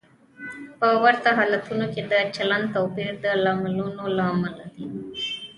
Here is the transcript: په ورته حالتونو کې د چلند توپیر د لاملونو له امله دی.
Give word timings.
په 0.79 0.87
ورته 1.03 1.29
حالتونو 1.37 1.85
کې 1.93 2.01
د 2.11 2.13
چلند 2.35 2.65
توپیر 2.75 3.11
د 3.23 3.25
لاملونو 3.43 4.03
له 4.17 4.23
امله 4.33 4.65
دی. 4.73 4.85